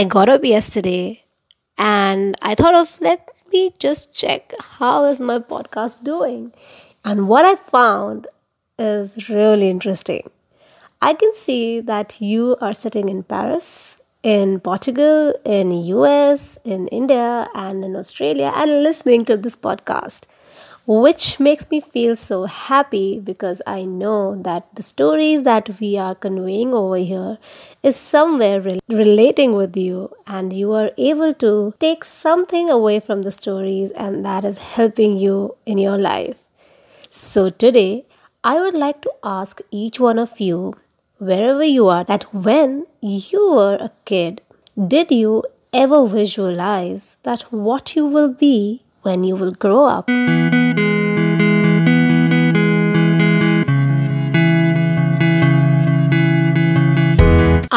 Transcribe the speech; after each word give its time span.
I 0.00 0.04
got 0.04 0.30
up 0.30 0.42
yesterday 0.42 1.24
and 1.76 2.34
I 2.40 2.54
thought 2.54 2.74
of 2.74 2.98
let 3.02 3.28
me 3.52 3.74
just 3.78 4.16
check 4.16 4.54
how 4.58 5.04
is 5.04 5.20
my 5.20 5.40
podcast 5.40 6.04
doing. 6.04 6.54
And 7.04 7.28
what 7.28 7.44
I 7.44 7.54
found 7.54 8.26
is 8.78 9.28
really 9.28 9.68
interesting. 9.68 10.30
I 11.02 11.12
can 11.12 11.34
see 11.34 11.80
that 11.80 12.18
you 12.18 12.56
are 12.62 12.72
sitting 12.72 13.10
in 13.10 13.24
Paris, 13.24 14.00
in 14.22 14.60
Portugal, 14.60 15.34
in 15.44 15.70
US, 15.70 16.56
in 16.64 16.88
India, 16.88 17.46
and 17.54 17.84
in 17.84 17.94
Australia 17.94 18.52
and 18.56 18.82
listening 18.82 19.26
to 19.26 19.36
this 19.36 19.54
podcast 19.54 20.24
which 20.92 21.38
makes 21.38 21.70
me 21.70 21.80
feel 21.80 22.16
so 22.16 22.46
happy 22.46 23.20
because 23.20 23.62
I 23.64 23.84
know 23.84 24.34
that 24.42 24.66
the 24.74 24.82
stories 24.82 25.44
that 25.44 25.68
we 25.80 25.96
are 25.96 26.16
conveying 26.16 26.74
over 26.74 26.96
here 26.96 27.38
is 27.80 27.94
somewhere 27.94 28.60
re- 28.60 28.80
relating 28.88 29.52
with 29.52 29.76
you, 29.76 30.10
and 30.26 30.52
you 30.52 30.72
are 30.72 30.90
able 30.98 31.32
to 31.34 31.74
take 31.78 32.02
something 32.02 32.68
away 32.68 32.98
from 32.98 33.22
the 33.22 33.30
stories, 33.30 33.92
and 33.92 34.24
that 34.24 34.44
is 34.44 34.58
helping 34.58 35.16
you 35.16 35.54
in 35.64 35.78
your 35.78 35.96
life. 35.96 36.34
So, 37.08 37.50
today 37.50 38.04
I 38.42 38.60
would 38.60 38.74
like 38.74 39.00
to 39.02 39.12
ask 39.22 39.60
each 39.70 40.00
one 40.00 40.18
of 40.18 40.40
you, 40.40 40.74
wherever 41.18 41.62
you 41.62 41.86
are, 41.86 42.02
that 42.02 42.34
when 42.34 42.86
you 43.00 43.52
were 43.52 43.76
a 43.76 43.92
kid, 44.04 44.42
did 44.88 45.12
you 45.12 45.44
ever 45.72 46.04
visualize 46.08 47.16
that 47.22 47.42
what 47.52 47.94
you 47.94 48.06
will 48.06 48.32
be 48.32 48.82
when 49.02 49.22
you 49.22 49.36
will 49.36 49.52
grow 49.52 49.84
up? 49.84 50.10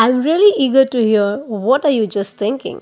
I'm 0.04 0.22
really 0.22 0.54
eager 0.58 0.84
to 0.84 1.02
hear 1.02 1.38
what 1.46 1.86
are 1.86 1.90
you 1.98 2.08
just 2.08 2.36
thinking. 2.36 2.82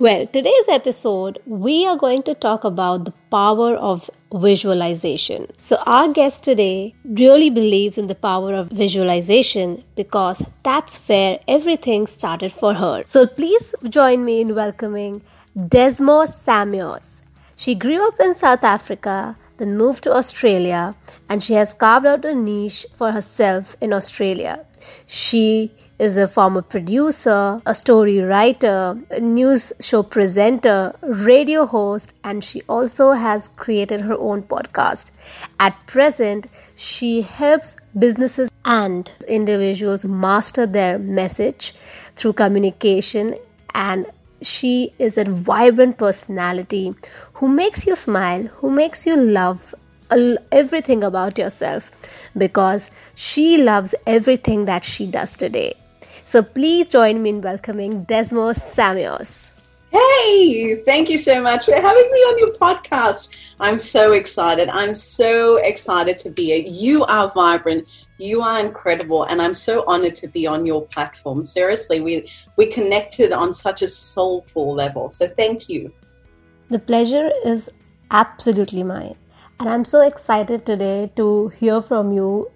Well, 0.00 0.26
today's 0.26 0.68
episode 0.68 1.38
we 1.46 1.86
are 1.86 1.96
going 1.96 2.24
to 2.24 2.34
talk 2.34 2.64
about 2.64 3.04
the 3.04 3.12
power 3.30 3.76
of 3.76 4.10
visualization. 4.34 5.46
So 5.62 5.76
our 5.86 6.12
guest 6.12 6.42
today 6.42 6.96
really 7.04 7.50
believes 7.50 7.98
in 7.98 8.08
the 8.08 8.16
power 8.16 8.52
of 8.52 8.68
visualization 8.70 9.84
because 9.94 10.42
that's 10.64 10.96
where 11.08 11.38
everything 11.46 12.08
started 12.08 12.50
for 12.50 12.74
her. 12.74 13.04
So 13.04 13.28
please 13.28 13.72
join 13.88 14.24
me 14.24 14.40
in 14.40 14.56
welcoming 14.56 15.22
Desmo 15.56 16.26
Samuels. 16.26 17.22
She 17.54 17.76
grew 17.76 18.04
up 18.08 18.18
in 18.18 18.34
South 18.34 18.64
Africa, 18.64 19.36
then 19.58 19.76
moved 19.76 20.02
to 20.02 20.12
Australia, 20.12 20.96
and 21.28 21.44
she 21.44 21.54
has 21.54 21.74
carved 21.74 22.06
out 22.06 22.24
a 22.24 22.34
niche 22.34 22.86
for 22.92 23.12
herself 23.12 23.76
in 23.80 23.92
Australia. 23.92 24.64
She 25.06 25.72
is 25.98 26.16
a 26.16 26.28
former 26.28 26.62
producer, 26.62 27.60
a 27.66 27.74
story 27.74 28.20
writer, 28.20 28.98
a 29.10 29.20
news 29.20 29.72
show 29.80 30.02
presenter, 30.02 30.94
radio 31.02 31.66
host, 31.66 32.14
and 32.22 32.44
she 32.44 32.62
also 32.68 33.12
has 33.12 33.48
created 33.48 34.02
her 34.02 34.14
own 34.14 34.42
podcast. 34.42 35.10
At 35.58 35.86
present, 35.86 36.46
she 36.76 37.22
helps 37.22 37.76
businesses 37.98 38.48
and 38.64 39.10
individuals 39.26 40.04
master 40.04 40.66
their 40.66 40.98
message 40.98 41.74
through 42.14 42.34
communication 42.34 43.36
and 43.74 44.06
she 44.40 44.92
is 44.98 45.18
a 45.18 45.24
vibrant 45.24 45.98
personality 45.98 46.94
who 47.34 47.48
makes 47.48 47.86
you 47.86 47.96
smile, 47.96 48.44
who 48.44 48.70
makes 48.70 49.04
you 49.06 49.16
love 49.16 49.74
everything 50.52 51.02
about 51.04 51.38
yourself 51.38 51.90
because 52.36 52.90
she 53.14 53.60
loves 53.62 53.94
everything 54.06 54.64
that 54.64 54.84
she 54.84 55.06
does 55.06 55.36
today. 55.36 55.74
So 56.28 56.42
please 56.42 56.88
join 56.88 57.22
me 57.22 57.30
in 57.30 57.40
welcoming 57.40 58.04
Desmos 58.04 58.56
Samuels. 58.56 59.50
Hey, 59.90 60.74
thank 60.84 61.08
you 61.08 61.16
so 61.16 61.40
much 61.40 61.64
for 61.64 61.72
having 61.72 62.10
me 62.12 62.18
on 62.30 62.38
your 62.38 62.52
podcast. 62.52 63.34
I'm 63.60 63.78
so 63.78 64.12
excited. 64.12 64.68
I'm 64.68 64.92
so 64.92 65.56
excited 65.56 66.18
to 66.18 66.28
be 66.28 66.48
here. 66.48 66.70
You 66.70 67.06
are 67.06 67.32
vibrant. 67.32 67.88
You 68.18 68.42
are 68.42 68.60
incredible, 68.60 69.24
and 69.24 69.40
I'm 69.40 69.54
so 69.54 69.84
honored 69.86 70.16
to 70.16 70.28
be 70.28 70.46
on 70.46 70.66
your 70.66 70.82
platform. 70.88 71.44
Seriously, 71.44 72.02
we 72.02 72.30
we 72.56 72.66
connected 72.66 73.32
on 73.32 73.54
such 73.54 73.80
a 73.80 73.88
soulful 73.88 74.74
level. 74.74 75.10
So 75.10 75.28
thank 75.28 75.70
you. 75.70 75.90
The 76.68 76.78
pleasure 76.78 77.30
is 77.42 77.70
absolutely 78.10 78.82
mine. 78.82 79.16
And 79.58 79.70
I'm 79.70 79.86
so 79.86 80.02
excited 80.02 80.66
today 80.66 81.10
to 81.16 81.48
hear 81.48 81.80
from 81.80 82.12
you 82.12 82.50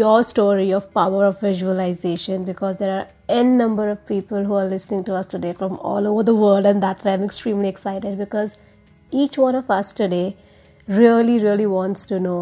your 0.00 0.22
story 0.22 0.70
of 0.70 0.84
power 0.94 1.26
of 1.26 1.38
visualization 1.38 2.44
because 2.44 2.76
there 2.76 2.92
are 2.98 3.08
n 3.28 3.58
number 3.58 3.90
of 3.90 4.04
people 4.10 4.44
who 4.50 4.54
are 4.60 4.64
listening 4.64 5.04
to 5.04 5.14
us 5.14 5.26
today 5.26 5.52
from 5.52 5.78
all 5.90 6.06
over 6.10 6.22
the 6.28 6.34
world 6.34 6.64
and 6.70 6.82
that's 6.82 7.04
why 7.04 7.12
i'm 7.12 7.24
extremely 7.26 7.68
excited 7.68 8.16
because 8.16 8.56
each 9.10 9.36
one 9.36 9.54
of 9.54 9.70
us 9.70 9.92
today 9.92 10.34
really 10.88 11.38
really 11.38 11.66
wants 11.66 12.06
to 12.06 12.18
know 12.18 12.38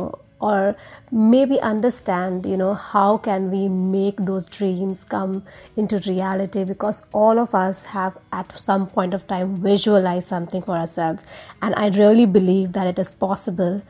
or 0.51 0.77
maybe 1.11 1.61
understand 1.61 2.47
you 2.47 2.57
know 2.57 2.73
how 2.75 3.17
can 3.17 3.51
we 3.51 3.67
make 3.69 4.23
those 4.29 4.47
dreams 4.59 5.03
come 5.03 5.43
into 5.77 5.99
reality 6.07 6.63
because 6.63 7.03
all 7.13 7.43
of 7.47 7.53
us 7.55 7.83
have 7.97 8.17
at 8.33 8.57
some 8.59 8.87
point 8.87 9.13
of 9.13 9.27
time 9.27 9.57
visualized 9.57 10.27
something 10.27 10.63
for 10.63 10.77
ourselves. 10.77 11.25
And 11.61 11.75
i 11.77 11.89
really 11.89 12.27
believe 12.27 12.73
that 12.73 12.87
it 12.87 12.99
is 12.99 13.11
possible 13.11 13.83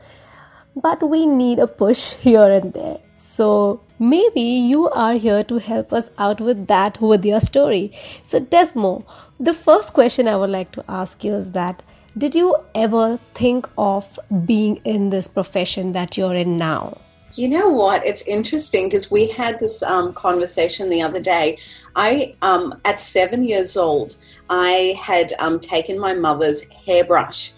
but 0.75 1.07
we 1.07 1.25
need 1.25 1.59
a 1.59 1.67
push 1.67 2.13
here 2.13 2.49
and 2.49 2.73
there. 2.73 2.99
So 3.13 3.81
maybe 3.99 4.41
you 4.41 4.89
are 4.89 5.15
here 5.15 5.43
to 5.43 5.57
help 5.57 5.93
us 5.93 6.09
out 6.17 6.41
with 6.41 6.67
that 6.67 7.01
with 7.01 7.25
your 7.25 7.39
story. 7.39 7.91
So, 8.23 8.39
Desmo, 8.39 9.05
the 9.39 9.53
first 9.53 9.93
question 9.93 10.27
I 10.27 10.35
would 10.35 10.49
like 10.49 10.71
to 10.73 10.85
ask 10.87 11.23
you 11.23 11.35
is 11.35 11.51
that 11.51 11.83
did 12.17 12.35
you 12.35 12.57
ever 12.75 13.19
think 13.33 13.69
of 13.77 14.19
being 14.45 14.77
in 14.83 15.11
this 15.11 15.29
profession 15.29 15.93
that 15.93 16.17
you're 16.17 16.35
in 16.35 16.57
now? 16.57 16.97
You 17.35 17.47
know 17.47 17.69
what? 17.69 18.05
It's 18.05 18.23
interesting 18.23 18.87
because 18.87 19.09
we 19.09 19.27
had 19.27 19.61
this 19.61 19.81
um, 19.83 20.13
conversation 20.13 20.89
the 20.89 21.01
other 21.01 21.21
day. 21.21 21.57
I, 21.95 22.35
um, 22.41 22.81
at 22.83 22.99
seven 22.99 23.45
years 23.45 23.77
old, 23.77 24.17
I 24.49 24.99
had 25.01 25.33
um, 25.39 25.61
taken 25.61 25.97
my 25.97 26.13
mother's 26.13 26.63
hairbrush 26.85 27.53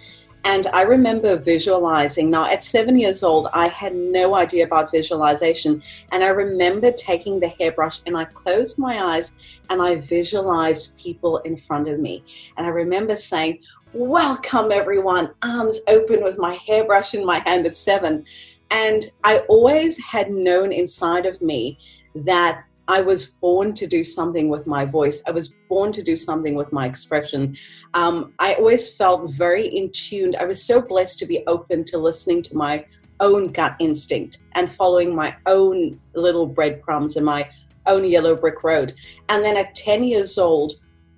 and 0.45 0.67
I 0.67 0.81
remember 0.81 1.37
visualizing. 1.37 2.29
Now, 2.29 2.45
at 2.45 2.63
seven 2.63 2.99
years 2.99 3.23
old, 3.23 3.47
I 3.53 3.67
had 3.69 3.95
no 3.95 4.35
idea 4.35 4.65
about 4.65 4.91
visualization. 4.91 5.81
And 6.11 6.23
I 6.23 6.29
remember 6.29 6.91
taking 6.91 7.39
the 7.39 7.47
hairbrush 7.47 8.01
and 8.05 8.17
I 8.17 8.25
closed 8.25 8.77
my 8.77 9.01
eyes 9.01 9.33
and 9.69 9.81
I 9.81 9.95
visualized 9.95 10.97
people 10.97 11.37
in 11.39 11.55
front 11.55 11.87
of 11.87 11.99
me. 11.99 12.25
And 12.57 12.65
I 12.67 12.69
remember 12.69 13.15
saying, 13.15 13.59
Welcome, 13.93 14.71
everyone, 14.71 15.29
arms 15.43 15.79
open 15.87 16.23
with 16.23 16.39
my 16.39 16.55
hairbrush 16.67 17.13
in 17.13 17.25
my 17.25 17.39
hand 17.45 17.67
at 17.67 17.77
seven. 17.77 18.25
And 18.71 19.03
I 19.23 19.39
always 19.49 19.99
had 19.99 20.31
known 20.31 20.71
inside 20.71 21.27
of 21.27 21.41
me 21.41 21.77
that 22.15 22.65
I 22.87 23.01
was 23.01 23.27
born 23.27 23.73
to 23.75 23.87
do 23.87 24.03
something 24.03 24.49
with 24.49 24.67
my 24.67 24.85
voice. 24.85 25.21
I 25.27 25.31
was 25.31 25.55
born 25.69 25.91
to 25.93 26.03
do 26.03 26.15
something 26.15 26.55
with 26.55 26.73
my 26.73 26.85
expression. 26.85 27.57
Um, 27.93 28.33
I 28.39 28.55
always 28.55 28.95
felt 28.95 29.31
very 29.31 29.67
in 29.67 29.91
tune. 29.91 30.35
I 30.39 30.45
was 30.45 30.61
so 30.63 30.81
blessed 30.81 31.19
to 31.19 31.25
be 31.25 31.43
open 31.47 31.85
to 31.85 31.97
listening 31.97 32.41
to 32.43 32.57
my 32.57 32.85
own 33.19 33.51
gut 33.51 33.75
instinct 33.79 34.39
and 34.53 34.71
following 34.71 35.15
my 35.15 35.35
own 35.45 35.99
little 36.13 36.45
breadcrumbs 36.45 37.15
and 37.15 37.25
my 37.25 37.49
own 37.85 38.03
yellow 38.03 38.35
brick 38.35 38.63
road. 38.63 38.93
And 39.29 39.43
then 39.43 39.55
at 39.57 39.75
10 39.75 40.03
years 40.03 40.37
old, 40.37 40.73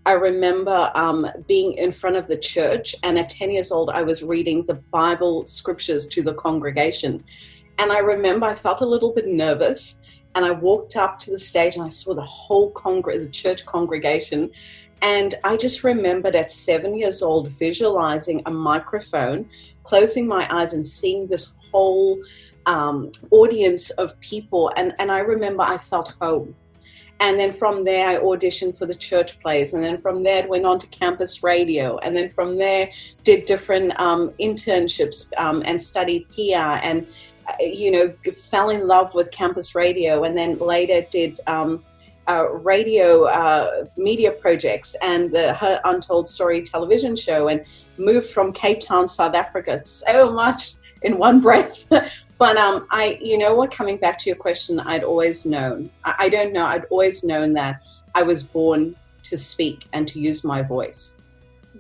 I 0.06 0.12
remember 0.12 0.92
um, 0.94 1.26
being 1.48 1.74
in 1.74 1.92
front 1.92 2.16
of 2.16 2.28
the 2.28 2.38
church, 2.38 2.96
and 3.02 3.18
at 3.18 3.30
10 3.30 3.50
years 3.50 3.72
old, 3.72 3.90
I 3.90 4.04
was 4.04 4.22
reading 4.22 4.64
the 4.66 4.76
Bible 4.76 5.48
scriptures 5.48 6.06
to 6.08 6.22
the 6.22 6.36
congregation. 6.36 7.24
And 7.80 7.92
I 7.92 8.00
remember 8.00 8.46
I 8.46 8.54
felt 8.54 8.82
a 8.82 8.86
little 8.86 9.12
bit 9.14 9.26
nervous 9.26 10.00
and 10.36 10.46
I 10.46 10.52
walked 10.52 10.98
up 10.98 11.18
to 11.20 11.32
the 11.32 11.40
stage 11.40 11.76
and 11.76 11.84
I 11.84 11.88
saw 11.88 12.14
the 12.14 12.22
whole 12.22 12.72
congr- 12.74 13.24
the 13.24 13.30
church 13.30 13.66
congregation. 13.66 14.52
And 15.02 15.36
I 15.44 15.58
just 15.58 15.84
remembered 15.84 16.36
at 16.36 16.52
seven 16.52 16.98
years 16.98 17.22
old 17.22 17.50
visualizing 17.52 18.42
a 18.46 18.52
microphone, 18.52 19.50
closing 19.84 20.28
my 20.28 20.48
eyes 20.54 20.74
and 20.74 20.86
seeing 20.86 21.28
this 21.28 21.54
whole 21.72 22.22
um, 22.66 23.12
audience 23.32 23.92
of 23.92 24.20
people. 24.20 24.72
And, 24.76 24.94
and 25.00 25.12
I 25.12 25.20
remember 25.20 25.64
I 25.64 25.78
felt 25.78 26.14
home. 26.20 26.56
And 27.22 27.40
then 27.40 27.54
from 27.54 27.86
there, 27.86 28.10
I 28.10 28.18
auditioned 28.18 28.78
for 28.78 28.86
the 28.86 28.96
church 28.96 29.40
plays. 29.40 29.74
And 29.74 29.82
then 29.82 30.02
from 30.02 30.24
there, 30.24 30.48
went 30.48 30.66
on 30.66 30.80
to 30.80 30.88
campus 30.88 31.44
radio. 31.44 31.98
And 32.00 32.16
then 32.16 32.30
from 32.30 32.58
there, 32.58 32.92
did 33.24 33.46
different 33.46 33.98
um, 34.00 34.32
internships 34.40 35.28
um, 35.38 35.64
and 35.66 35.80
studied 35.80 36.28
PR 36.30 36.82
and 36.84 37.08
you 37.60 37.92
know, 37.92 38.14
fell 38.50 38.70
in 38.70 38.88
love 38.88 39.14
with 39.14 39.32
campus 39.32 39.76
radio 39.76 40.24
and 40.24 40.38
then 40.38 40.58
later 40.60 41.06
did 41.10 41.40
um, 41.48 41.84
uh, 42.28 42.50
radio 42.50 43.26
uh, 43.26 43.86
media 43.98 44.32
projects 44.32 44.96
and 45.02 45.32
the 45.32 45.54
Her 45.54 45.80
Untold 45.86 46.28
Story 46.28 46.64
television 46.64 47.16
show 47.16 47.48
and 47.48 47.64
moved 47.98 48.30
from 48.30 48.52
Cape 48.52 48.82
Town, 48.82 49.08
South 49.08 49.36
Africa 49.36 49.82
so 49.84 50.32
much 50.32 50.74
in 51.04 51.18
one 51.18 51.40
breath. 51.40 51.88
but 52.38 52.58
um, 52.58 52.88
I, 52.92 53.18
you 53.22 53.38
know 53.38 53.56
what, 53.56 53.72
coming 53.72 53.98
back 53.98 54.18
to 54.20 54.30
your 54.30 54.38
question, 54.38 54.80
I'd 54.80 55.04
always 55.04 55.46
known, 55.46 55.90
I, 56.04 56.16
I 56.20 56.30
don't 56.30 56.54
know, 56.54 56.66
I'd 56.66 56.86
always 56.86 57.24
known 57.24 57.54
that 57.54 57.82
I 58.14 58.24
was 58.24 58.44
born 58.44 58.96
to 59.24 59.38
speak 59.38 59.88
and 59.94 60.08
to 60.08 60.20
use 60.20 60.44
my 60.44 60.62
voice. 60.62 61.15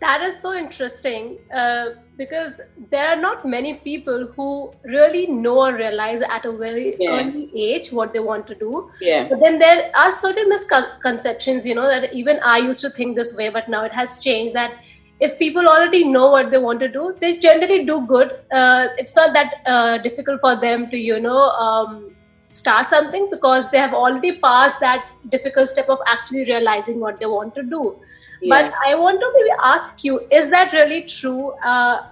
That 0.05 0.21
is 0.21 0.39
so 0.39 0.53
interesting 0.53 1.39
uh, 1.51 1.85
because 2.15 2.61
there 2.91 3.07
are 3.07 3.19
not 3.19 3.43
many 3.43 3.75
people 3.85 4.27
who 4.35 4.71
really 4.83 5.25
know 5.25 5.61
or 5.65 5.73
realize 5.73 6.21
at 6.29 6.45
a 6.45 6.51
very 6.55 6.95
yeah. 6.99 7.19
early 7.19 7.49
age 7.55 7.91
what 7.91 8.13
they 8.13 8.19
want 8.19 8.45
to 8.47 8.55
do. 8.55 8.91
Yeah. 9.01 9.27
But 9.27 9.39
then 9.39 9.57
there 9.57 9.91
are 9.95 10.11
certain 10.11 10.47
misconceptions, 10.47 11.65
you 11.65 11.73
know, 11.73 11.87
that 11.87 12.13
even 12.13 12.39
I 12.43 12.59
used 12.59 12.81
to 12.81 12.91
think 12.91 13.15
this 13.15 13.33
way, 13.33 13.49
but 13.49 13.67
now 13.67 13.83
it 13.83 13.93
has 13.93 14.19
changed 14.19 14.55
that 14.55 14.77
if 15.19 15.39
people 15.39 15.67
already 15.67 16.03
know 16.07 16.29
what 16.29 16.51
they 16.51 16.59
want 16.59 16.79
to 16.81 16.87
do, 16.87 17.15
they 17.19 17.37
generally 17.39 17.83
do 17.85 18.05
good. 18.05 18.31
Uh, 18.51 18.87
it's 18.97 19.15
not 19.15 19.33
that 19.33 19.55
uh, 19.65 19.97
difficult 19.99 20.39
for 20.41 20.59
them 20.59 20.89
to, 20.91 20.97
you 20.97 21.19
know, 21.19 21.49
um, 21.49 22.14
start 22.55 22.89
something 22.89 23.27
because 23.29 23.69
they 23.69 23.77
have 23.77 23.93
already 23.93 24.39
passed 24.39 24.79
that 24.79 25.05
difficult 25.29 25.69
step 25.69 25.89
of 25.89 25.99
actually 26.07 26.45
realizing 26.45 26.99
what 26.99 27.19
they 27.19 27.25
want 27.25 27.53
to 27.55 27.63
do. 27.63 27.99
Yeah. 28.41 28.55
But 28.55 28.73
I 28.85 28.95
want 28.95 29.19
to 29.19 29.31
maybe 29.35 29.49
ask 29.63 30.03
you: 30.03 30.21
Is 30.31 30.49
that 30.49 30.73
really 30.73 31.03
true? 31.03 31.51
Uh, 31.73 32.07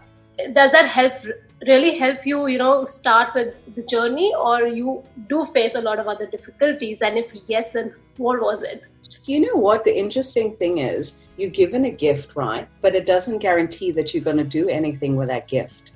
does 0.53 0.71
that 0.71 0.87
help? 0.87 1.13
Really 1.67 1.97
help 1.97 2.25
you, 2.25 2.47
you 2.47 2.57
know, 2.57 2.83
start 2.83 3.33
with 3.33 3.53
the 3.75 3.83
journey, 3.83 4.33
or 4.37 4.67
you 4.67 5.01
do 5.29 5.45
face 5.57 5.75
a 5.75 5.81
lot 5.81 5.97
of 5.97 6.09
other 6.09 6.25
difficulties? 6.25 6.97
And 7.01 7.17
if 7.17 7.31
yes, 7.47 7.69
then 7.71 7.93
what 8.17 8.41
was 8.41 8.63
it? 8.63 8.83
You 9.23 9.39
know 9.39 9.55
what? 9.55 9.85
The 9.85 9.97
interesting 9.97 10.57
thing 10.57 10.79
is, 10.79 11.15
you're 11.37 11.49
given 11.49 11.85
a 11.85 11.89
gift, 11.89 12.35
right? 12.35 12.67
But 12.81 12.95
it 12.95 13.05
doesn't 13.05 13.39
guarantee 13.39 13.91
that 13.91 14.13
you're 14.13 14.23
going 14.23 14.43
to 14.43 14.43
do 14.43 14.67
anything 14.67 15.15
with 15.15 15.29
that 15.29 15.47
gift. 15.47 15.92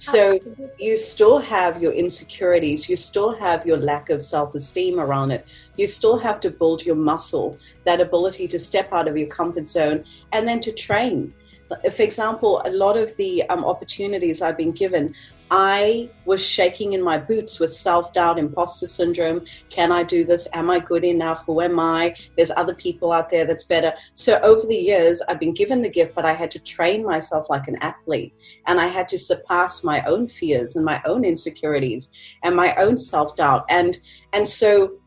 So 0.00 0.40
you 0.78 0.96
still 0.96 1.38
have 1.40 1.82
your 1.82 1.92
insecurities, 1.92 2.88
you 2.88 2.96
still 2.96 3.34
have 3.38 3.66
your 3.66 3.76
lack 3.76 4.08
of 4.08 4.22
self 4.22 4.54
esteem 4.54 4.98
around 4.98 5.30
it. 5.30 5.46
You 5.76 5.86
still 5.86 6.18
have 6.18 6.40
to 6.40 6.50
build 6.50 6.86
your 6.86 6.94
muscle, 6.96 7.58
that 7.84 8.00
ability 8.00 8.48
to 8.48 8.58
step 8.58 8.90
out 8.94 9.08
of 9.08 9.18
your 9.18 9.28
comfort 9.28 9.66
zone 9.66 10.06
and 10.32 10.48
then 10.48 10.60
to 10.60 10.72
train. 10.72 11.34
For 11.68 12.02
example, 12.02 12.62
a 12.64 12.70
lot 12.70 12.96
of 12.96 13.14
the 13.18 13.42
um, 13.50 13.62
opportunities 13.62 14.40
I've 14.40 14.56
been 14.56 14.72
given, 14.72 15.14
I 15.50 16.08
was 16.24 16.44
shaking 16.46 16.92
in 16.92 17.02
my 17.02 17.18
boots 17.18 17.58
with 17.58 17.72
self 17.72 18.12
doubt, 18.12 18.38
imposter 18.38 18.86
syndrome. 18.86 19.44
Can 19.68 19.90
I 19.90 20.02
do 20.02 20.24
this? 20.24 20.46
Am 20.52 20.70
I 20.70 20.78
good 20.78 21.04
enough? 21.04 21.44
Who 21.46 21.60
am 21.60 21.80
I? 21.80 22.14
There's 22.36 22.52
other 22.56 22.74
people 22.74 23.10
out 23.10 23.30
there 23.30 23.44
that's 23.44 23.64
better. 23.64 23.92
So, 24.14 24.38
over 24.42 24.66
the 24.66 24.76
years, 24.76 25.22
I've 25.28 25.40
been 25.40 25.54
given 25.54 25.82
the 25.82 25.88
gift, 25.88 26.14
but 26.14 26.24
I 26.24 26.32
had 26.32 26.50
to 26.52 26.60
train 26.60 27.04
myself 27.04 27.46
like 27.50 27.66
an 27.66 27.76
athlete. 27.76 28.34
And 28.66 28.80
I 28.80 28.86
had 28.86 29.08
to 29.08 29.18
surpass 29.18 29.82
my 29.82 30.02
own 30.02 30.28
fears 30.28 30.76
and 30.76 30.84
my 30.84 31.00
own 31.04 31.24
insecurities 31.24 32.10
and 32.44 32.54
my 32.54 32.74
own 32.76 32.96
self 32.96 33.34
doubt. 33.34 33.64
And, 33.68 33.98
and 34.32 34.48
so, 34.48 34.99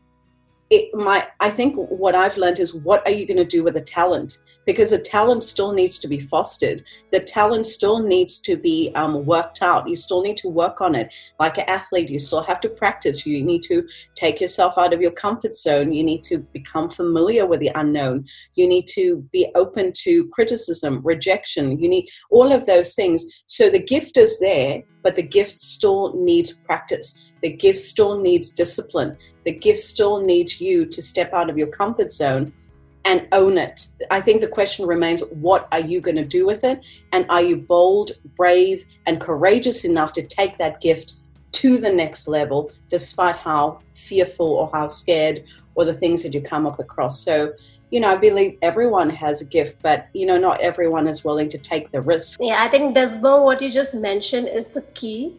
it, 0.74 0.94
my, 0.94 1.26
I 1.40 1.50
think 1.50 1.74
what 1.76 2.14
I've 2.14 2.36
learned 2.36 2.58
is 2.58 2.74
what 2.74 3.06
are 3.06 3.12
you 3.12 3.26
going 3.26 3.36
to 3.36 3.44
do 3.44 3.62
with 3.62 3.76
a 3.76 3.80
talent? 3.80 4.38
because 4.66 4.90
the 4.90 4.98
talent 4.98 5.44
still 5.44 5.72
needs 5.72 5.98
to 5.98 6.08
be 6.08 6.20
fostered. 6.20 6.84
The 7.12 7.20
talent 7.20 7.66
still 7.66 8.00
needs 8.00 8.38
to 8.40 8.56
be 8.56 8.90
um, 8.94 9.24
worked 9.24 9.62
out. 9.62 9.88
You 9.88 9.96
still 9.96 10.22
need 10.22 10.36
to 10.38 10.48
work 10.48 10.80
on 10.80 10.94
it. 10.94 11.12
Like 11.38 11.58
an 11.58 11.68
athlete, 11.68 12.08
you 12.08 12.18
still 12.18 12.42
have 12.42 12.60
to 12.60 12.68
practice. 12.68 13.26
You 13.26 13.42
need 13.42 13.62
to 13.64 13.86
take 14.14 14.40
yourself 14.40 14.74
out 14.78 14.94
of 14.94 15.00
your 15.00 15.10
comfort 15.10 15.56
zone. 15.56 15.92
You 15.92 16.02
need 16.02 16.24
to 16.24 16.38
become 16.38 16.88
familiar 16.88 17.46
with 17.46 17.60
the 17.60 17.70
unknown. 17.74 18.26
You 18.54 18.68
need 18.68 18.86
to 18.88 19.26
be 19.32 19.48
open 19.54 19.92
to 20.02 20.28
criticism, 20.28 21.00
rejection. 21.04 21.78
You 21.78 21.88
need 21.88 22.08
all 22.30 22.52
of 22.52 22.66
those 22.66 22.94
things. 22.94 23.24
So 23.46 23.68
the 23.68 23.82
gift 23.82 24.16
is 24.16 24.38
there, 24.40 24.82
but 25.02 25.16
the 25.16 25.22
gift 25.22 25.52
still 25.52 26.12
needs 26.14 26.52
practice. 26.52 27.18
The 27.44 27.50
gift 27.50 27.80
still 27.80 28.18
needs 28.22 28.50
discipline. 28.50 29.18
The 29.44 29.52
gift 29.52 29.80
still 29.80 30.18
needs 30.18 30.62
you 30.62 30.86
to 30.86 31.02
step 31.02 31.34
out 31.34 31.50
of 31.50 31.58
your 31.58 31.66
comfort 31.66 32.10
zone 32.10 32.54
and 33.04 33.28
own 33.32 33.58
it. 33.58 33.88
I 34.10 34.22
think 34.22 34.40
the 34.40 34.48
question 34.48 34.86
remains 34.86 35.20
what 35.30 35.68
are 35.70 35.80
you 35.80 36.00
going 36.00 36.16
to 36.16 36.24
do 36.24 36.46
with 36.46 36.64
it? 36.64 36.80
And 37.12 37.26
are 37.28 37.42
you 37.42 37.58
bold, 37.58 38.12
brave, 38.34 38.86
and 39.04 39.20
courageous 39.20 39.84
enough 39.84 40.14
to 40.14 40.22
take 40.22 40.56
that 40.56 40.80
gift 40.80 41.16
to 41.52 41.76
the 41.76 41.92
next 41.92 42.28
level, 42.28 42.72
despite 42.88 43.36
how 43.36 43.80
fearful 43.92 44.46
or 44.46 44.70
how 44.72 44.86
scared 44.86 45.44
or 45.74 45.84
the 45.84 45.92
things 45.92 46.22
that 46.22 46.32
you 46.32 46.40
come 46.40 46.66
up 46.66 46.78
across? 46.78 47.20
So, 47.20 47.52
you 47.90 48.00
know, 48.00 48.08
I 48.08 48.16
believe 48.16 48.56
everyone 48.62 49.10
has 49.10 49.42
a 49.42 49.44
gift, 49.44 49.82
but, 49.82 50.08
you 50.14 50.24
know, 50.24 50.38
not 50.38 50.62
everyone 50.62 51.06
is 51.06 51.26
willing 51.26 51.50
to 51.50 51.58
take 51.58 51.92
the 51.92 52.00
risk. 52.00 52.38
Yeah, 52.40 52.64
I 52.64 52.70
think, 52.70 52.96
Desmo, 52.96 53.44
what 53.44 53.60
you 53.60 53.70
just 53.70 53.92
mentioned 53.92 54.48
is 54.48 54.70
the 54.70 54.80
key 54.94 55.36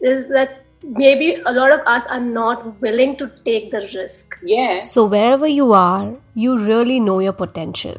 is 0.00 0.28
that 0.28 0.63
maybe 0.84 1.42
a 1.46 1.52
lot 1.52 1.72
of 1.72 1.80
us 1.86 2.06
are 2.06 2.20
not 2.20 2.80
willing 2.80 3.16
to 3.16 3.30
take 3.44 3.70
the 3.70 3.88
risk. 3.94 4.36
Yeah. 4.42 4.80
So, 4.80 5.04
wherever 5.06 5.46
you 5.46 5.72
are, 5.72 6.16
you 6.34 6.58
really 6.58 7.00
know 7.00 7.18
your 7.20 7.32
potential. 7.32 7.96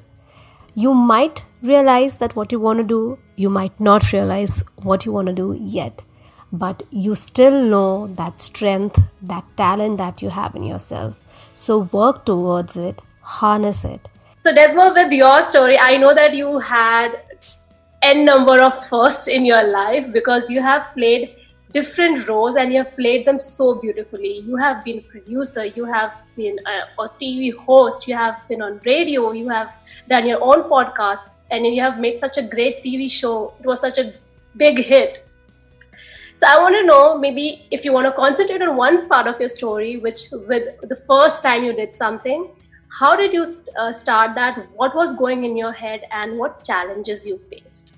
You 0.75 0.93
might 0.93 1.43
realize 1.61 2.17
that 2.17 2.35
what 2.35 2.51
you 2.51 2.59
want 2.59 2.79
to 2.79 2.83
do, 2.83 3.17
you 3.35 3.49
might 3.49 3.79
not 3.79 4.11
realize 4.11 4.63
what 4.75 5.05
you 5.05 5.11
want 5.11 5.27
to 5.27 5.33
do 5.33 5.57
yet, 5.59 6.01
but 6.51 6.83
you 6.91 7.15
still 7.15 7.63
know 7.63 8.07
that 8.15 8.41
strength, 8.41 8.99
that 9.21 9.45
talent 9.57 9.97
that 9.97 10.21
you 10.21 10.29
have 10.29 10.55
in 10.55 10.63
yourself. 10.63 11.21
So, 11.55 11.79
work 11.91 12.25
towards 12.25 12.77
it, 12.77 13.01
harness 13.21 13.85
it. 13.85 14.09
So, 14.39 14.53
Desmo, 14.53 14.93
with 14.93 15.11
your 15.11 15.41
story, 15.43 15.77
I 15.79 15.97
know 15.97 16.13
that 16.13 16.35
you 16.35 16.59
had 16.59 17.21
n 18.03 18.25
number 18.25 18.61
of 18.61 18.87
firsts 18.87 19.27
in 19.27 19.45
your 19.45 19.63
life 19.63 20.11
because 20.11 20.49
you 20.49 20.61
have 20.61 20.85
played 20.93 21.35
different 21.75 22.27
roles 22.29 22.55
and 22.55 22.71
you 22.71 22.81
have 22.81 22.95
played 22.95 23.27
them 23.27 23.39
so 23.39 23.75
beautifully. 23.75 24.39
You 24.49 24.55
have 24.55 24.83
been 24.85 24.99
a 24.99 25.01
producer, 25.01 25.65
you 25.65 25.85
have 25.85 26.23
been 26.37 26.57
a, 26.73 27.03
a 27.03 27.09
TV 27.21 27.53
host, 27.53 28.07
you 28.07 28.15
have 28.15 28.41
been 28.47 28.61
on 28.61 28.79
radio, 28.85 29.31
you 29.33 29.49
have 29.49 29.73
done 30.07 30.25
your 30.25 30.41
own 30.41 30.63
podcast, 30.69 31.27
and 31.51 31.67
you 31.67 31.81
have 31.81 31.99
made 31.99 32.19
such 32.19 32.37
a 32.37 32.43
great 32.43 32.83
TV 32.83 33.11
show. 33.11 33.53
It 33.59 33.65
was 33.65 33.81
such 33.81 33.97
a 33.97 34.13
big 34.55 34.79
hit. 34.79 35.27
So 36.37 36.47
I 36.47 36.57
want 36.61 36.75
to 36.75 36.83
know 36.85 37.17
maybe 37.17 37.65
if 37.71 37.83
you 37.83 37.91
want 37.93 38.07
to 38.07 38.13
concentrate 38.13 38.61
on 38.61 38.77
one 38.77 39.09
part 39.09 39.27
of 39.27 39.39
your 39.39 39.49
story, 39.49 39.97
which 39.97 40.27
with 40.31 40.63
the 40.81 41.01
first 41.07 41.43
time 41.43 41.65
you 41.65 41.73
did 41.73 41.95
something, 41.95 42.47
how 42.99 43.15
did 43.17 43.33
you 43.33 43.45
uh, 43.77 43.91
start 43.91 44.35
that? 44.35 44.65
What 44.75 44.95
was 44.95 45.15
going 45.15 45.43
in 45.43 45.57
your 45.57 45.73
head, 45.73 46.07
and 46.11 46.37
what 46.37 46.63
challenges 46.63 47.27
you 47.27 47.39
faced? 47.49 47.94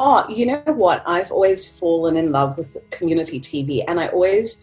Oh, 0.00 0.26
you 0.28 0.46
know 0.46 0.62
what? 0.66 1.04
I've 1.06 1.30
always 1.30 1.66
fallen 1.66 2.16
in 2.16 2.32
love 2.32 2.58
with 2.58 2.76
community 2.90 3.38
TV, 3.38 3.84
and 3.86 4.00
I 4.00 4.08
always, 4.08 4.58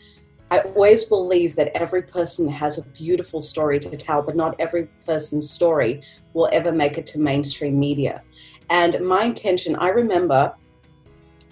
I 0.49 0.59
always 0.59 1.05
believe 1.05 1.55
that 1.55 1.71
every 1.75 2.01
person 2.01 2.47
has 2.49 2.77
a 2.77 2.83
beautiful 2.83 3.39
story 3.39 3.79
to 3.79 3.95
tell, 3.95 4.21
but 4.21 4.35
not 4.35 4.55
every 4.59 4.89
person's 5.05 5.49
story 5.49 6.01
will 6.33 6.49
ever 6.51 6.73
make 6.73 6.97
it 6.97 7.07
to 7.07 7.19
mainstream 7.19 7.79
media. 7.79 8.21
And 8.69 8.99
my 9.07 9.23
intention, 9.23 9.77
I 9.77 9.89
remember 9.89 10.53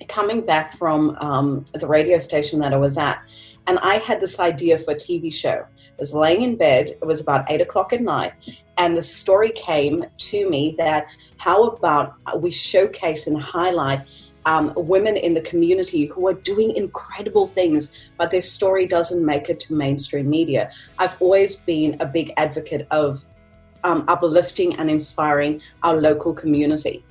coming 0.07 0.45
back 0.45 0.77
from 0.77 1.15
um, 1.19 1.65
the 1.73 1.87
radio 1.87 2.17
station 2.19 2.59
that 2.59 2.73
I 2.73 2.77
was 2.77 2.97
at, 2.97 3.21
and 3.67 3.77
I 3.79 3.95
had 3.95 4.19
this 4.19 4.39
idea 4.39 4.77
for 4.77 4.91
a 4.91 4.95
TV 4.95 5.33
show. 5.33 5.65
I 5.65 5.95
was 5.99 6.13
laying 6.13 6.43
in 6.43 6.55
bed, 6.55 6.87
it 6.87 7.05
was 7.05 7.21
about 7.21 7.51
eight 7.51 7.61
o'clock 7.61 7.93
at 7.93 8.01
night, 8.01 8.33
and 8.77 8.95
the 8.95 9.03
story 9.03 9.51
came 9.51 10.05
to 10.17 10.49
me 10.49 10.75
that 10.77 11.07
how 11.37 11.67
about 11.67 12.15
we 12.41 12.51
showcase 12.51 13.27
and 13.27 13.39
highlight 13.39 14.01
um, 14.45 14.73
women 14.75 15.15
in 15.17 15.33
the 15.33 15.41
community 15.41 16.05
who 16.05 16.27
are 16.27 16.33
doing 16.33 16.75
incredible 16.75 17.45
things, 17.45 17.91
but 18.17 18.31
their 18.31 18.41
story 18.41 18.85
doesn't 18.85 19.23
make 19.23 19.49
it 19.49 19.59
to 19.61 19.73
mainstream 19.73 20.29
media. 20.29 20.71
I've 20.97 21.15
always 21.21 21.55
been 21.55 21.97
a 21.99 22.05
big 22.05 22.33
advocate 22.37 22.87
of 22.91 23.23
um, 23.83 24.05
uplifting 24.07 24.75
and 24.77 24.89
inspiring 24.89 25.61
our 25.83 25.95
local 25.97 26.33
community. 26.33 27.03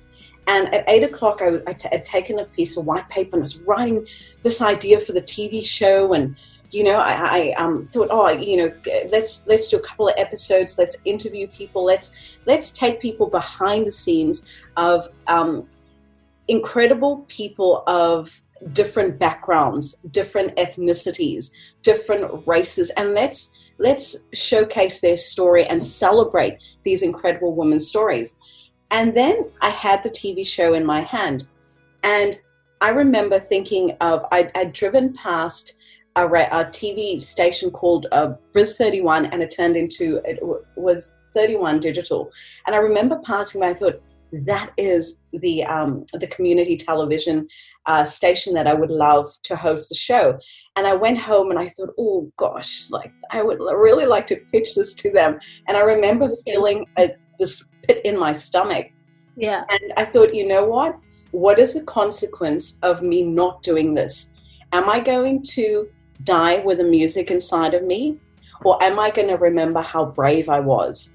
And 0.48 0.74
at 0.74 0.88
eight 0.88 1.04
o'clock, 1.04 1.42
I, 1.42 1.60
had 1.90 2.04
taken 2.04 2.38
a 2.38 2.46
piece 2.46 2.76
of 2.78 2.86
white 2.86 3.08
paper 3.10 3.36
and 3.36 3.42
was 3.42 3.58
writing 3.60 4.06
this 4.42 4.62
idea 4.62 4.98
for 4.98 5.12
the 5.12 5.22
TV 5.22 5.64
show 5.64 6.14
and 6.14 6.34
you 6.70 6.84
know, 6.84 6.96
I, 6.96 7.54
I 7.56 7.62
um, 7.62 7.86
thought, 7.86 8.08
oh, 8.10 8.28
you 8.28 8.56
know, 8.58 8.72
let's 9.10 9.46
let's 9.46 9.68
do 9.68 9.78
a 9.78 9.80
couple 9.80 10.08
of 10.08 10.14
episodes. 10.18 10.76
Let's 10.76 10.98
interview 11.06 11.48
people. 11.48 11.82
Let's 11.82 12.12
let's 12.44 12.70
take 12.70 13.00
people 13.00 13.26
behind 13.26 13.86
the 13.86 13.92
scenes 13.92 14.44
of 14.76 15.08
um, 15.28 15.66
incredible 16.46 17.24
people 17.28 17.84
of 17.86 18.30
different 18.72 19.18
backgrounds, 19.18 19.96
different 20.10 20.54
ethnicities, 20.56 21.52
different 21.82 22.46
races, 22.46 22.90
and 22.98 23.14
let's 23.14 23.50
let's 23.78 24.16
showcase 24.34 25.00
their 25.00 25.16
story 25.16 25.64
and 25.64 25.82
celebrate 25.82 26.58
these 26.82 27.00
incredible 27.02 27.54
women's 27.54 27.88
stories. 27.88 28.36
And 28.90 29.16
then 29.16 29.50
I 29.60 29.68
had 29.68 30.02
the 30.02 30.10
TV 30.10 30.46
show 30.46 30.74
in 30.74 30.84
my 30.84 31.02
hand, 31.02 31.46
and 32.02 32.38
I 32.80 32.90
remember 32.90 33.38
thinking 33.38 33.96
of 34.00 34.24
I'd, 34.32 34.50
I'd 34.56 34.72
driven 34.72 35.12
past 35.12 35.74
a, 36.16 36.24
a 36.24 36.64
TV 36.64 37.20
station 37.20 37.70
called 37.70 38.06
uh, 38.12 38.34
Briz 38.54 38.76
31, 38.76 39.26
and 39.26 39.42
it 39.42 39.54
turned 39.54 39.76
into 39.76 40.20
it 40.24 40.38
was 40.76 41.14
31 41.34 41.80
Digital. 41.80 42.30
And 42.66 42.74
I 42.74 42.78
remember 42.78 43.20
passing 43.24 43.60
by, 43.60 43.68
I 43.68 43.74
thought 43.74 44.00
that 44.32 44.72
is 44.76 45.18
the 45.32 45.64
um, 45.64 46.04
the 46.12 46.26
community 46.26 46.76
television 46.76 47.48
uh, 47.86 48.04
station 48.04 48.52
that 48.54 48.66
I 48.66 48.74
would 48.74 48.90
love 48.90 49.26
to 49.44 49.56
host 49.56 49.88
the 49.88 49.94
show. 49.94 50.38
And 50.76 50.86
I 50.86 50.94
went 50.94 51.18
home 51.18 51.50
and 51.50 51.58
I 51.58 51.68
thought, 51.68 51.90
oh 51.98 52.30
gosh, 52.36 52.90
like 52.90 53.12
I 53.30 53.42
would 53.42 53.58
really 53.58 54.06
like 54.06 54.26
to 54.28 54.36
pitch 54.52 54.74
this 54.74 54.94
to 54.94 55.10
them. 55.10 55.38
And 55.66 55.76
I 55.76 55.80
remember 55.80 56.28
feeling 56.44 56.86
a, 56.98 57.10
this 57.38 57.64
pit 57.88 58.00
in 58.04 58.18
my 58.18 58.32
stomach. 58.34 58.90
Yeah. 59.36 59.64
And 59.70 59.92
I 59.96 60.04
thought, 60.04 60.34
you 60.34 60.46
know 60.46 60.64
what? 60.64 60.98
What 61.30 61.58
is 61.58 61.74
the 61.74 61.82
consequence 61.82 62.78
of 62.82 63.02
me 63.02 63.24
not 63.24 63.62
doing 63.62 63.94
this? 63.94 64.30
Am 64.72 64.88
I 64.88 65.00
going 65.00 65.42
to 65.54 65.88
die 66.24 66.58
with 66.58 66.78
the 66.78 66.84
music 66.84 67.30
inside 67.30 67.74
of 67.74 67.84
me? 67.84 68.18
Or 68.64 68.82
am 68.82 68.98
I 68.98 69.10
going 69.10 69.28
to 69.28 69.36
remember 69.36 69.80
how 69.80 70.04
brave 70.04 70.48
I 70.48 70.60
was? 70.60 71.12